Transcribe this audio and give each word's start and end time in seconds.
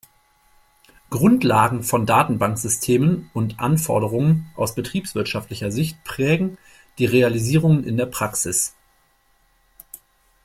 Grundlagen 1.11 1.83
von 1.83 2.07
Datenbanksystemen 2.07 3.29
und 3.35 3.59
Anforderungen 3.59 4.49
aus 4.55 4.73
betriebswirtschaftlicher 4.73 5.71
Sicht 5.71 6.03
prägen 6.03 6.57
die 6.97 7.05
Realisierungen 7.05 7.83
in 7.83 7.97
der 7.97 8.07
Praxis. 8.07 8.73